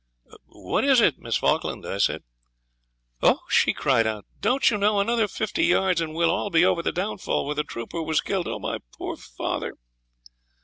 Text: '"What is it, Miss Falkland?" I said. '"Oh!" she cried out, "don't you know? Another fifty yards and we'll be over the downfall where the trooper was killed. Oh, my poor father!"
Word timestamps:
'"What 0.47 0.83
is 0.83 0.99
it, 0.99 1.19
Miss 1.19 1.37
Falkland?" 1.37 1.85
I 1.85 1.99
said. 1.99 2.23
'"Oh!" 3.21 3.41
she 3.49 3.71
cried 3.71 4.07
out, 4.07 4.25
"don't 4.39 4.71
you 4.71 4.79
know? 4.79 4.99
Another 4.99 5.27
fifty 5.27 5.63
yards 5.65 6.01
and 6.01 6.15
we'll 6.15 6.49
be 6.49 6.65
over 6.65 6.81
the 6.81 6.91
downfall 6.91 7.45
where 7.45 7.53
the 7.53 7.63
trooper 7.63 8.01
was 8.01 8.19
killed. 8.19 8.47
Oh, 8.47 8.57
my 8.57 8.79
poor 8.97 9.15
father!" 9.15 9.75